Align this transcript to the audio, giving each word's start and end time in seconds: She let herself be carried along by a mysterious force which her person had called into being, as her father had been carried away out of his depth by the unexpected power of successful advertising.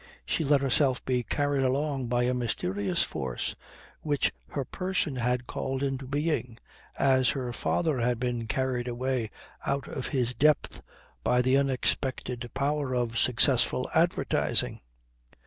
She 0.25 0.43
let 0.43 0.61
herself 0.61 1.05
be 1.05 1.21
carried 1.21 1.61
along 1.61 2.07
by 2.07 2.23
a 2.23 2.33
mysterious 2.33 3.03
force 3.03 3.53
which 4.01 4.31
her 4.47 4.65
person 4.65 5.17
had 5.17 5.45
called 5.45 5.83
into 5.83 6.07
being, 6.07 6.57
as 6.97 7.29
her 7.29 7.53
father 7.53 7.99
had 7.99 8.19
been 8.19 8.47
carried 8.47 8.87
away 8.87 9.29
out 9.63 9.87
of 9.87 10.07
his 10.07 10.33
depth 10.33 10.81
by 11.23 11.43
the 11.43 11.55
unexpected 11.55 12.49
power 12.55 12.95
of 12.95 13.19
successful 13.19 13.91
advertising. 13.93 14.81